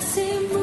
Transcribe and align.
sim 0.00 0.59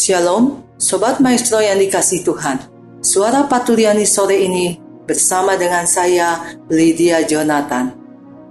Shalom, 0.00 0.64
Sobat 0.80 1.20
Maestro 1.20 1.60
yang 1.60 1.76
dikasih 1.76 2.24
Tuhan. 2.24 2.56
Suara 3.04 3.44
Patuliani 3.44 4.08
sore 4.08 4.40
ini 4.48 4.80
bersama 5.04 5.60
dengan 5.60 5.84
saya, 5.84 6.56
Lydia 6.72 7.20
Jonathan. 7.28 7.92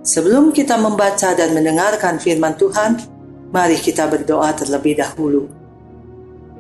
Sebelum 0.06 0.54
kita 0.54 0.78
membaca 0.78 1.34
dan 1.34 1.58
mendengarkan 1.58 2.22
firman 2.22 2.54
Tuhan, 2.54 3.02
mari 3.50 3.82
kita 3.82 4.06
berdoa 4.06 4.54
terlebih 4.54 5.02
dahulu. 5.02 5.50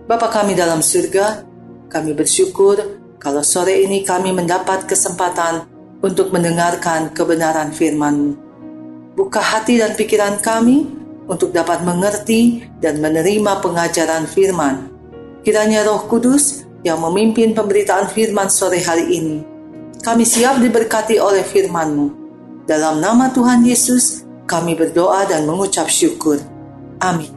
Bapa 0.09 0.25
kami 0.25 0.57
dalam 0.57 0.81
surga, 0.81 1.45
kami 1.85 2.17
bersyukur 2.17 2.81
kalau 3.21 3.45
sore 3.45 3.85
ini 3.85 4.01
kami 4.01 4.33
mendapat 4.33 4.89
kesempatan 4.89 5.69
untuk 6.01 6.33
mendengarkan 6.33 7.13
kebenaran 7.13 7.69
firman-Mu. 7.77 8.33
Buka 9.13 9.37
hati 9.37 9.77
dan 9.77 9.93
pikiran 9.93 10.41
kami 10.41 10.98
untuk 11.29 11.53
dapat 11.53 11.85
mengerti 11.85 12.65
dan 12.81 12.97
menerima 12.97 13.61
pengajaran 13.61 14.25
firman. 14.25 14.89
Kiranya 15.45 15.85
Roh 15.85 16.09
Kudus 16.09 16.65
yang 16.81 16.99
memimpin 16.99 17.53
pemberitaan 17.53 18.09
firman 18.09 18.49
sore 18.49 18.81
hari 18.81 19.05
ini. 19.13 19.37
Kami 20.01 20.25
siap 20.25 20.57
diberkati 20.57 21.21
oleh 21.21 21.45
firman-Mu. 21.45 22.07
Dalam 22.65 22.97
nama 22.97 23.29
Tuhan 23.29 23.61
Yesus, 23.61 24.25
kami 24.49 24.73
berdoa 24.73 25.29
dan 25.29 25.45
mengucap 25.45 25.85
syukur. 25.85 26.41
Amin. 26.99 27.29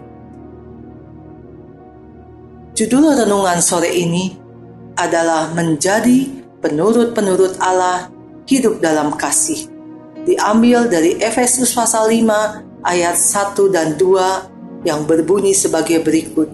Judul 2.73 3.13
renungan 3.13 3.61
sore 3.61 3.93
ini 3.93 4.33
adalah 4.97 5.53
menjadi 5.53 6.25
penurut-penurut 6.65 7.61
Allah 7.61 8.09
hidup 8.49 8.81
dalam 8.81 9.13
kasih. 9.19 9.69
Diambil 10.23 10.87
dari 10.89 11.19
Efesus 11.19 11.75
pasal 11.75 12.09
5 12.09 12.72
ayat 12.83 13.15
1 13.17 13.71
dan 13.71 13.95
2 13.99 14.87
yang 14.87 15.07
berbunyi 15.07 15.55
sebagai 15.55 16.03
berikut. 16.03 16.51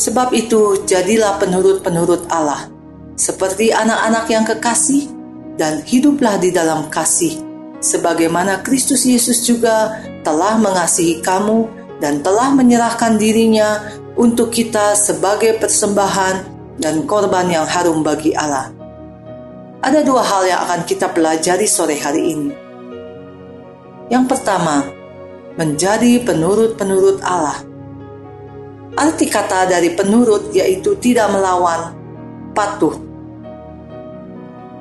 Sebab 0.00 0.32
itu 0.32 0.86
jadilah 0.88 1.36
penurut-penurut 1.36 2.30
Allah, 2.32 2.72
seperti 3.18 3.68
anak-anak 3.74 4.24
yang 4.32 4.44
kekasih, 4.48 5.12
dan 5.60 5.84
hiduplah 5.84 6.40
di 6.40 6.48
dalam 6.48 6.88
kasih, 6.88 7.36
sebagaimana 7.84 8.64
Kristus 8.64 9.04
Yesus 9.04 9.44
juga 9.44 10.00
telah 10.24 10.56
mengasihi 10.56 11.20
kamu 11.20 11.68
dan 12.00 12.24
telah 12.24 12.48
menyerahkan 12.56 13.20
dirinya 13.20 13.92
untuk 14.16 14.48
kita 14.48 14.96
sebagai 14.96 15.60
persembahan 15.60 16.48
dan 16.80 17.04
korban 17.04 17.44
yang 17.52 17.68
harum 17.68 18.00
bagi 18.00 18.32
Allah. 18.32 18.72
Ada 19.84 20.00
dua 20.00 20.24
hal 20.24 20.48
yang 20.48 20.60
akan 20.64 20.80
kita 20.88 21.12
pelajari 21.12 21.68
sore 21.68 21.96
hari 22.00 22.36
ini. 22.36 22.52
Yang 24.08 24.24
pertama, 24.32 24.99
menjadi 25.58 26.22
penurut-penurut 26.22 27.18
Allah. 27.26 27.58
Arti 28.94 29.26
kata 29.26 29.70
dari 29.70 29.94
penurut 29.94 30.50
yaitu 30.54 30.94
tidak 30.98 31.30
melawan, 31.30 31.94
patuh. 32.54 32.94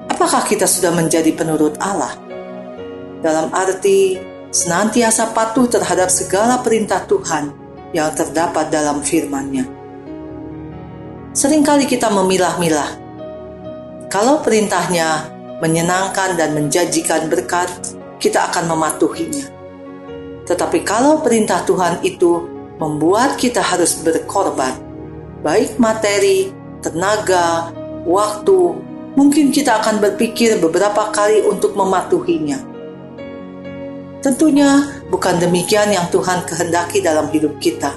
Apakah 0.09 0.43
kita 0.43 0.67
sudah 0.67 0.91
menjadi 0.93 1.31
penurut 1.33 1.79
Allah? 1.79 2.17
Dalam 3.23 3.53
arti 3.53 4.19
senantiasa 4.49 5.31
patuh 5.31 5.69
terhadap 5.69 6.09
segala 6.09 6.59
perintah 6.59 7.05
Tuhan 7.05 7.53
yang 7.93 8.09
terdapat 8.13 8.69
dalam 8.69 9.01
firman-Nya. 9.01 9.65
Seringkali 11.33 11.85
kita 11.85 12.09
memilah-milah. 12.09 12.97
Kalau 14.09 14.41
perintahnya 14.41 15.29
menyenangkan 15.61 16.33
dan 16.33 16.57
menjanjikan 16.57 17.29
berkat, 17.29 17.69
kita 18.17 18.49
akan 18.49 18.73
mematuhinya 18.73 19.58
tetapi 20.49 20.81
kalau 20.81 21.21
perintah 21.21 21.61
Tuhan 21.61 22.01
itu 22.01 22.41
membuat 22.81 23.37
kita 23.37 23.61
harus 23.61 24.01
berkorban, 24.01 24.73
baik 25.45 25.77
materi, 25.77 26.49
tenaga, 26.81 27.69
waktu, 28.01 28.73
mungkin 29.13 29.53
kita 29.53 29.77
akan 29.77 30.01
berpikir 30.01 30.57
beberapa 30.57 31.13
kali 31.13 31.45
untuk 31.45 31.77
mematuhinya. 31.77 32.65
Tentunya 34.25 34.99
bukan 35.13 35.37
demikian 35.37 35.93
yang 35.93 36.09
Tuhan 36.09 36.41
kehendaki 36.49 37.05
dalam 37.05 37.29
hidup 37.29 37.61
kita. 37.61 37.93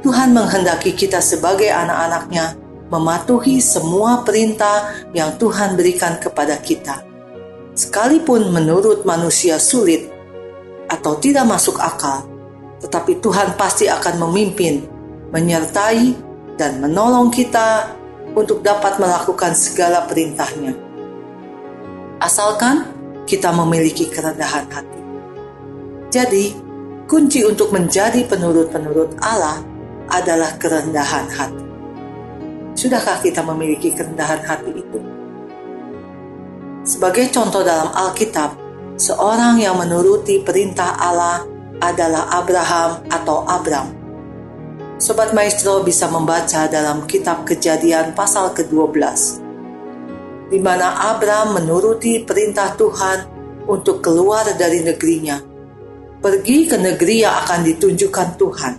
Tuhan 0.00 0.32
menghendaki 0.32 0.96
kita 0.96 1.20
sebagai 1.20 1.68
anak-anaknya 1.68 2.56
mematuhi 2.88 3.60
semua 3.60 4.24
perintah 4.24 5.04
yang 5.12 5.36
Tuhan 5.36 5.76
berikan 5.76 6.16
kepada 6.16 6.56
kita. 6.56 7.04
Sekalipun 7.76 8.50
menurut 8.50 9.04
manusia 9.04 9.60
sulit, 9.60 10.17
atau 10.88 11.20
tidak 11.20 11.44
masuk 11.44 11.76
akal, 11.78 12.24
tetapi 12.80 13.20
Tuhan 13.20 13.54
pasti 13.60 13.86
akan 13.86 14.28
memimpin, 14.28 14.82
menyertai, 15.30 16.16
dan 16.58 16.82
menolong 16.82 17.30
kita 17.30 17.94
untuk 18.34 18.60
dapat 18.66 18.98
melakukan 18.98 19.54
segala 19.54 20.04
perintahnya. 20.08 20.74
Asalkan 22.18 22.88
kita 23.28 23.54
memiliki 23.54 24.10
kerendahan 24.10 24.66
hati. 24.66 25.00
Jadi, 26.08 26.56
kunci 27.06 27.44
untuk 27.44 27.70
menjadi 27.70 28.24
penurut-penurut 28.26 29.20
Allah 29.22 29.62
adalah 30.08 30.56
kerendahan 30.56 31.28
hati. 31.30 31.64
Sudahkah 32.74 33.20
kita 33.20 33.44
memiliki 33.44 33.92
kerendahan 33.92 34.40
hati 34.42 34.70
itu? 34.72 34.98
Sebagai 36.88 37.28
contoh 37.28 37.60
dalam 37.60 37.92
Alkitab, 37.92 38.67
seorang 38.98 39.62
yang 39.62 39.78
menuruti 39.78 40.42
perintah 40.42 40.98
Allah 40.98 41.46
adalah 41.78 42.34
Abraham 42.34 43.06
atau 43.06 43.46
Abram. 43.46 43.94
Sobat 44.98 45.30
Maestro 45.30 45.86
bisa 45.86 46.10
membaca 46.10 46.66
dalam 46.66 47.06
kitab 47.06 47.46
kejadian 47.46 48.18
pasal 48.18 48.50
ke-12, 48.50 48.98
di 50.50 50.58
mana 50.58 51.14
Abram 51.14 51.54
menuruti 51.54 52.26
perintah 52.26 52.74
Tuhan 52.74 53.18
untuk 53.70 54.02
keluar 54.02 54.42
dari 54.58 54.82
negerinya, 54.82 55.38
pergi 56.18 56.66
ke 56.66 56.74
negeri 56.74 57.22
yang 57.22 57.38
akan 57.46 57.60
ditunjukkan 57.62 58.28
Tuhan. 58.34 58.74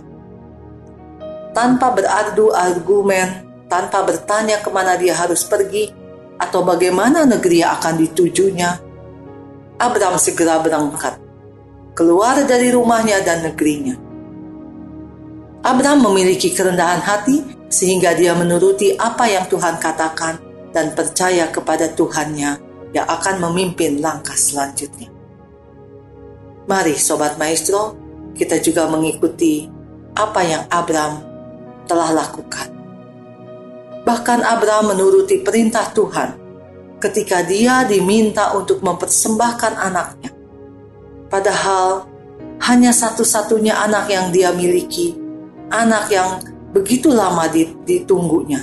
Tanpa 1.56 1.96
beradu 1.96 2.52
argumen, 2.52 3.48
tanpa 3.72 4.04
bertanya 4.04 4.60
ke 4.60 4.68
mana 4.68 5.00
dia 5.00 5.16
harus 5.16 5.40
pergi, 5.48 5.88
atau 6.36 6.60
bagaimana 6.60 7.24
negeri 7.24 7.64
yang 7.64 7.80
akan 7.80 7.96
ditujunya, 7.96 8.89
Abram 9.80 10.20
segera 10.20 10.60
berangkat, 10.60 11.16
keluar 11.96 12.36
dari 12.44 12.68
rumahnya 12.68 13.24
dan 13.24 13.48
negerinya. 13.48 13.96
Abram 15.64 16.04
memiliki 16.04 16.52
kerendahan 16.52 17.00
hati 17.00 17.40
sehingga 17.72 18.12
dia 18.12 18.36
menuruti 18.36 18.92
apa 19.00 19.24
yang 19.24 19.48
Tuhan 19.48 19.80
katakan 19.80 20.36
dan 20.76 20.92
percaya 20.92 21.48
kepada 21.48 21.88
Tuhannya 21.96 22.60
yang 22.92 23.06
akan 23.08 23.40
memimpin 23.48 24.04
langkah 24.04 24.36
selanjutnya. 24.36 25.08
Mari 26.68 27.00
Sobat 27.00 27.40
Maestro, 27.40 27.96
kita 28.36 28.60
juga 28.60 28.84
mengikuti 28.84 29.64
apa 30.12 30.40
yang 30.44 30.68
Abram 30.68 31.24
telah 31.88 32.12
lakukan. 32.12 32.68
Bahkan 34.04 34.40
Abraham 34.44 34.96
menuruti 34.96 35.40
perintah 35.40 35.88
Tuhan 35.92 36.39
ketika 37.00 37.40
dia 37.42 37.88
diminta 37.88 38.52
untuk 38.52 38.84
mempersembahkan 38.84 39.72
anaknya. 39.80 40.30
Padahal 41.32 42.04
hanya 42.68 42.92
satu-satunya 42.92 43.72
anak 43.72 44.12
yang 44.12 44.28
dia 44.28 44.52
miliki, 44.52 45.16
anak 45.72 46.12
yang 46.12 46.44
begitu 46.76 47.08
lama 47.08 47.48
ditunggunya. 47.88 48.62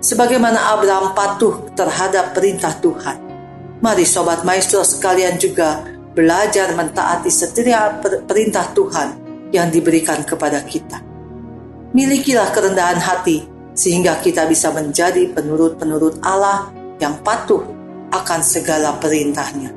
Sebagaimana 0.00 0.76
Abraham 0.76 1.12
patuh 1.12 1.72
terhadap 1.76 2.32
perintah 2.32 2.72
Tuhan, 2.80 3.18
mari 3.80 4.04
sobat 4.04 4.44
maestro 4.44 4.84
sekalian 4.84 5.36
juga 5.36 5.84
belajar 6.12 6.72
mentaati 6.72 7.28
setiap 7.28 8.04
perintah 8.24 8.70
Tuhan 8.72 9.08
yang 9.52 9.68
diberikan 9.68 10.22
kepada 10.24 10.62
kita. 10.64 11.00
Milikilah 11.94 12.50
kerendahan 12.50 13.00
hati 13.00 13.44
sehingga 13.74 14.18
kita 14.22 14.46
bisa 14.46 14.70
menjadi 14.70 15.30
penurut-penurut 15.34 16.22
Allah 16.22 16.83
yang 17.02 17.18
patuh 17.22 17.62
akan 18.14 18.40
segala 18.42 18.98
perintahnya. 19.02 19.74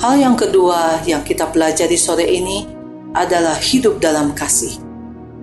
Hal 0.00 0.16
yang 0.16 0.36
kedua 0.36 1.04
yang 1.04 1.20
kita 1.20 1.48
pelajari 1.52 1.96
sore 1.96 2.24
ini 2.24 2.64
adalah 3.12 3.56
hidup 3.60 4.00
dalam 4.00 4.32
kasih. 4.32 4.80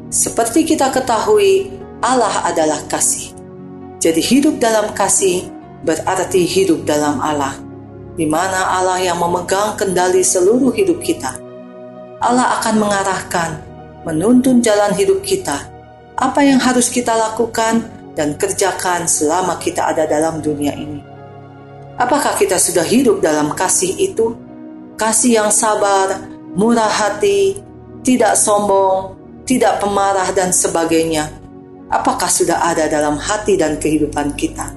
Seperti 0.09 0.65
kita 0.65 0.89
ketahui, 0.89 1.69
Allah 2.01 2.47
adalah 2.47 2.81
kasih. 2.89 3.33
Jadi 4.01 4.21
hidup 4.21 4.57
dalam 4.61 4.94
kasih 4.97 5.49
berarti 5.85 6.45
hidup 6.45 6.85
dalam 6.85 7.21
Allah, 7.21 7.53
di 8.17 8.25
mana 8.25 8.81
Allah 8.81 8.97
yang 9.01 9.21
memegang 9.21 9.77
kendali 9.77 10.25
seluruh 10.25 10.73
hidup 10.73 11.01
kita. 11.05 11.38
Allah 12.17 12.57
akan 12.57 12.81
mengarahkan, 12.81 13.50
menuntun 14.09 14.61
jalan 14.65 14.93
hidup 14.97 15.21
kita 15.21 15.69
apa 16.17 16.41
yang 16.41 16.57
harus 16.57 16.89
kita 16.89 17.13
lakukan 17.13 17.85
dan 18.17 18.33
kerjakan 18.33 19.05
selama 19.05 19.61
kita 19.61 19.85
ada 19.85 20.09
dalam 20.09 20.41
dunia 20.41 20.73
ini. 20.73 20.97
Apakah 22.01 22.33
kita 22.33 22.57
sudah 22.57 22.81
hidup 22.81 23.21
dalam 23.21 23.53
kasih 23.53 23.93
itu? 23.93 24.33
Kasih 24.97 25.37
yang 25.45 25.53
sabar, 25.53 26.25
murah 26.57 26.89
hati, 26.89 27.61
tidak 28.01 28.33
sombong, 28.33 29.13
tidak 29.45 29.77
pemarah, 29.77 30.33
dan 30.33 30.49
sebagainya. 30.49 31.29
Apakah 31.93 32.27
sudah 32.27 32.65
ada 32.65 32.89
dalam 32.89 33.21
hati 33.21 33.53
dan 33.53 33.77
kehidupan 33.77 34.33
kita? 34.33 34.73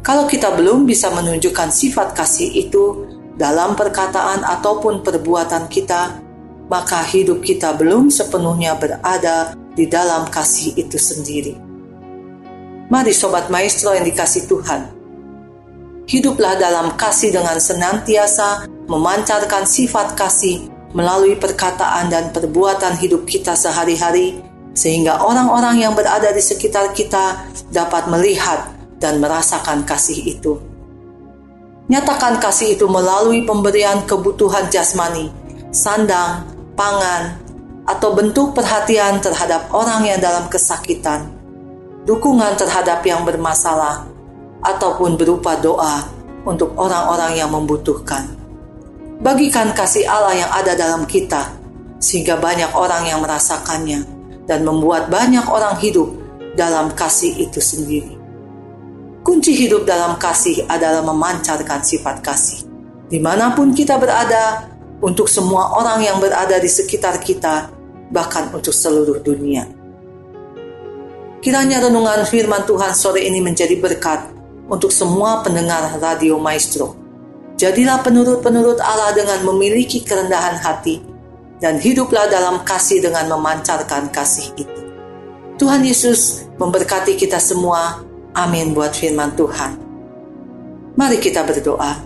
Kalau 0.00 0.24
kita 0.24 0.56
belum 0.56 0.88
bisa 0.88 1.12
menunjukkan 1.12 1.68
sifat 1.68 2.16
kasih 2.16 2.48
itu 2.56 3.04
dalam 3.36 3.76
perkataan 3.76 4.40
ataupun 4.44 5.04
perbuatan 5.04 5.68
kita, 5.68 6.24
maka 6.72 7.04
hidup 7.04 7.44
kita 7.44 7.76
belum 7.76 8.08
sepenuhnya 8.08 8.74
berada 8.80 9.52
di 9.76 9.84
dalam 9.86 10.26
kasih 10.30 10.72
itu 10.78 10.96
sendiri. 10.96 11.65
Mari 12.86 13.10
sobat 13.10 13.50
maestro 13.50 13.98
yang 13.98 14.06
dikasih 14.06 14.46
Tuhan, 14.46 14.86
hiduplah 16.06 16.54
dalam 16.54 16.94
kasih 16.94 17.34
dengan 17.34 17.58
senantiasa 17.58 18.70
memancarkan 18.86 19.66
sifat 19.66 20.14
kasih 20.14 20.70
melalui 20.94 21.34
perkataan 21.34 22.06
dan 22.06 22.30
perbuatan 22.30 22.94
hidup 22.94 23.26
kita 23.26 23.58
sehari-hari, 23.58 24.38
sehingga 24.78 25.18
orang-orang 25.18 25.82
yang 25.82 25.98
berada 25.98 26.30
di 26.30 26.38
sekitar 26.38 26.94
kita 26.94 27.50
dapat 27.74 28.06
melihat 28.06 28.70
dan 29.02 29.18
merasakan 29.18 29.82
kasih 29.82 30.38
itu. 30.38 30.54
Nyatakan 31.90 32.38
kasih 32.38 32.78
itu 32.78 32.86
melalui 32.86 33.42
pemberian 33.42 34.06
kebutuhan 34.06 34.70
jasmani, 34.70 35.34
sandang, 35.74 36.46
pangan, 36.78 37.34
atau 37.82 38.14
bentuk 38.14 38.54
perhatian 38.54 39.18
terhadap 39.18 39.74
orang 39.74 40.06
yang 40.06 40.18
dalam 40.22 40.46
kesakitan, 40.46 41.35
dukungan 42.06 42.54
terhadap 42.54 43.02
yang 43.02 43.26
bermasalah, 43.26 44.06
ataupun 44.62 45.18
berupa 45.18 45.58
doa 45.58 46.06
untuk 46.46 46.72
orang-orang 46.78 47.36
yang 47.36 47.50
membutuhkan. 47.50 48.30
Bagikan 49.18 49.74
kasih 49.74 50.06
Allah 50.06 50.34
yang 50.46 50.50
ada 50.54 50.72
dalam 50.78 51.02
kita, 51.04 51.50
sehingga 51.98 52.38
banyak 52.38 52.70
orang 52.78 53.10
yang 53.10 53.18
merasakannya 53.20 54.06
dan 54.46 54.62
membuat 54.62 55.10
banyak 55.10 55.42
orang 55.50 55.74
hidup 55.82 56.14
dalam 56.54 56.94
kasih 56.94 57.34
itu 57.36 57.58
sendiri. 57.58 58.14
Kunci 59.26 59.58
hidup 59.58 59.82
dalam 59.82 60.14
kasih 60.22 60.62
adalah 60.70 61.02
memancarkan 61.02 61.82
sifat 61.82 62.22
kasih. 62.22 62.62
Di 63.10 63.18
mana 63.18 63.50
pun 63.58 63.74
kita 63.74 63.98
berada, 63.98 64.70
untuk 65.02 65.28
semua 65.28 65.76
orang 65.76 66.00
yang 66.00 66.16
berada 66.22 66.56
di 66.56 66.70
sekitar 66.70 67.20
kita, 67.20 67.68
bahkan 68.14 68.48
untuk 68.54 68.72
seluruh 68.72 69.20
dunia. 69.20 69.75
Kiranya 71.40 71.84
renungan 71.84 72.24
firman 72.26 72.64
Tuhan 72.64 72.92
sore 72.96 73.24
ini 73.24 73.38
menjadi 73.44 73.76
berkat 73.78 74.32
untuk 74.66 74.90
semua 74.90 75.44
pendengar 75.44 75.96
Radio 76.00 76.40
Maestro. 76.40 76.96
Jadilah 77.56 78.04
penurut-penurut 78.04 78.80
Allah 78.82 79.16
dengan 79.16 79.44
memiliki 79.48 80.04
kerendahan 80.04 80.60
hati 80.60 81.00
dan 81.62 81.80
hiduplah 81.80 82.28
dalam 82.28 82.60
kasih 82.66 83.00
dengan 83.00 83.32
memancarkan 83.32 84.12
kasih 84.12 84.52
itu. 84.60 84.80
Tuhan 85.56 85.80
Yesus 85.80 86.44
memberkati 86.60 87.16
kita 87.16 87.40
semua. 87.40 88.04
Amin 88.36 88.76
buat 88.76 88.92
firman 88.92 89.32
Tuhan. 89.32 89.80
Mari 90.96 91.16
kita 91.16 91.40
berdoa. 91.48 92.04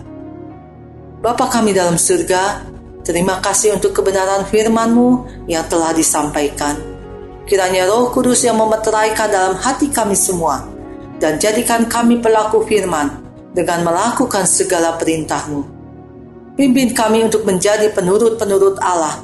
Bapa 1.19 1.51
kami 1.51 1.75
dalam 1.75 1.99
surga, 1.99 2.71
Terima 3.01 3.41
kasih 3.41 3.81
untuk 3.81 3.97
kebenaran 3.97 4.45
firman-Mu 4.45 5.25
yang 5.49 5.65
telah 5.65 5.89
disampaikan. 5.89 6.77
Kiranya 7.45 7.89
roh 7.89 8.13
kudus 8.13 8.45
yang 8.45 8.57
memeteraikan 8.61 9.27
dalam 9.27 9.55
hati 9.57 9.89
kami 9.89 10.13
semua 10.13 10.65
dan 11.21 11.37
jadikan 11.41 11.85
kami 11.89 12.21
pelaku 12.21 12.65
firman 12.65 13.21
dengan 13.51 13.85
melakukan 13.85 14.47
segala 14.47 14.95
perintah-Mu. 14.97 15.61
Pimpin 16.55 16.91
kami 16.91 17.25
untuk 17.25 17.47
menjadi 17.47 17.89
penurut-penurut 17.95 18.77
Allah 18.79 19.23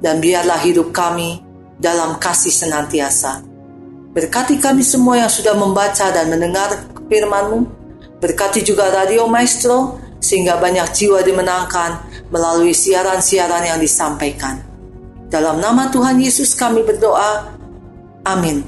dan 0.00 0.20
biarlah 0.20 0.60
hidup 0.62 0.92
kami 0.92 1.40
dalam 1.76 2.16
kasih 2.20 2.52
senantiasa. 2.52 3.44
Berkati 4.16 4.56
kami 4.56 4.80
semua 4.80 5.20
yang 5.20 5.32
sudah 5.32 5.52
membaca 5.52 6.08
dan 6.08 6.32
mendengar 6.32 6.72
firman-Mu. 7.08 7.68
Berkati 8.16 8.64
juga 8.64 8.88
Radio 8.88 9.28
Maestro 9.28 10.00
sehingga 10.16 10.56
banyak 10.56 10.88
jiwa 10.96 11.20
dimenangkan 11.20 12.00
melalui 12.32 12.72
siaran-siaran 12.72 13.68
yang 13.68 13.78
disampaikan. 13.78 14.64
Dalam 15.28 15.60
nama 15.60 15.92
Tuhan 15.92 16.16
Yesus 16.16 16.56
kami 16.56 16.86
berdoa. 16.86 17.55
Amin. 18.26 18.66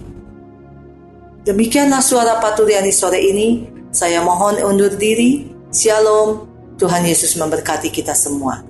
Demikianlah 1.43 1.99
suara 1.99 2.39
Patuliani 2.39 2.95
sore 2.95 3.19
ini. 3.19 3.67
Saya 3.91 4.23
mohon 4.23 4.55
undur 4.63 4.95
diri. 4.95 5.51
Shalom. 5.75 6.47
Tuhan 6.79 7.03
Yesus 7.03 7.35
memberkati 7.35 7.91
kita 7.91 8.15
semua. 8.15 8.63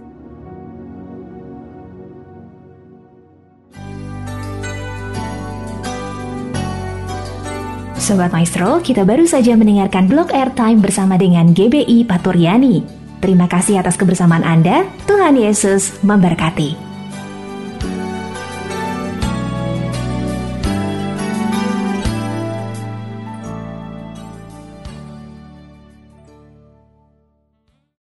Sobat 8.01 8.33
Maestro, 8.33 8.81
kita 8.81 9.05
baru 9.05 9.29
saja 9.29 9.53
mendengarkan 9.53 10.09
blog 10.09 10.33
airtime 10.33 10.81
bersama 10.81 11.21
dengan 11.21 11.53
GBI 11.53 12.09
Paturyani. 12.09 12.81
Terima 13.21 13.45
kasih 13.45 13.85
atas 13.85 14.01
kebersamaan 14.01 14.41
Anda. 14.41 14.89
Tuhan 15.05 15.37
Yesus 15.37 16.01
memberkati. 16.01 16.88